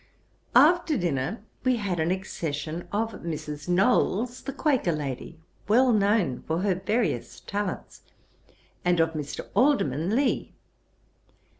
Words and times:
'After 0.71 0.97
dinner 0.97 1.43
we 1.63 1.75
had 1.75 1.99
an 1.99 2.09
accession 2.09 2.87
of 2.91 3.11
Mrs. 3.11 3.69
Knowles, 3.69 4.41
the 4.41 4.51
Quaker 4.51 4.91
lady, 4.91 5.37
well 5.67 5.93
known 5.93 6.41
for 6.47 6.61
her 6.61 6.73
various 6.73 7.39
talents, 7.41 8.01
and 8.83 8.99
of 8.99 9.09
Mr. 9.13 9.45
Alderman 9.53 10.15
Lee. 10.15 10.53